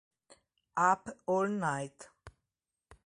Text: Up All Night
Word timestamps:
Up 0.87 1.15
All 1.27 1.47
Night 1.47 2.09